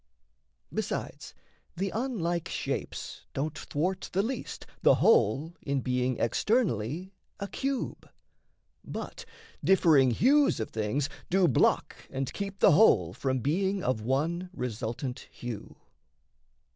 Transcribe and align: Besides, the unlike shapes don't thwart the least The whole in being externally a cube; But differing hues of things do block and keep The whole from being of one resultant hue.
Besides, 0.73 1.35
the 1.77 1.91
unlike 1.93 2.49
shapes 2.49 3.27
don't 3.35 3.55
thwart 3.55 4.09
the 4.13 4.23
least 4.23 4.65
The 4.81 4.95
whole 4.95 5.53
in 5.61 5.81
being 5.81 6.17
externally 6.17 7.13
a 7.39 7.47
cube; 7.47 8.09
But 8.83 9.25
differing 9.63 10.09
hues 10.09 10.59
of 10.59 10.71
things 10.71 11.07
do 11.29 11.47
block 11.47 11.95
and 12.09 12.33
keep 12.33 12.61
The 12.61 12.71
whole 12.71 13.13
from 13.13 13.41
being 13.41 13.83
of 13.83 14.01
one 14.01 14.49
resultant 14.53 15.27
hue. 15.29 15.75